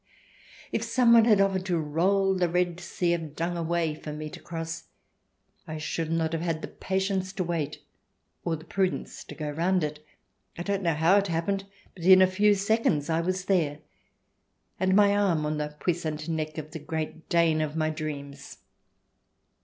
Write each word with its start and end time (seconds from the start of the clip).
If 0.71 0.81
someone 0.81 1.25
had 1.25 1.39
offered 1.39 1.67
to 1.67 1.77
roll 1.77 2.33
the 2.33 2.49
Red 2.49 2.79
Sea 2.79 3.13
of 3.13 3.35
dung 3.35 3.55
away 3.55 3.93
for 3.93 4.11
me 4.11 4.31
to 4.31 4.39
cross, 4.39 4.85
I 5.67 5.77
should 5.77 6.11
not 6.11 6.33
have 6.33 6.41
had 6.41 6.63
the 6.63 6.69
patience 6.69 7.31
to 7.33 7.43
wait 7.43 7.83
or 8.43 8.55
the 8.55 8.65
prudence 8.65 9.23
to 9.23 9.35
go 9.35 9.51
round 9.51 9.83
it. 9.83 10.03
I 10.57 10.63
don't 10.63 10.81
know 10.81 10.95
how 10.95 11.17
it 11.17 11.27
happened, 11.27 11.65
but 11.93 12.03
in 12.03 12.19
a 12.23 12.25
few 12.25 12.55
seconds 12.55 13.11
I 13.11 13.21
was 13.21 13.45
there, 13.45 13.77
and 14.79 14.95
my 14.95 15.15
arm 15.15 15.45
on 15.45 15.59
the 15.59 15.75
puissant 15.79 16.27
neck 16.27 16.57
of 16.57 16.71
the 16.71 16.79
Great 16.79 17.29
Dane 17.29 17.61
of 17.61 17.75
my 17.75 17.91
dreams. 17.91 18.57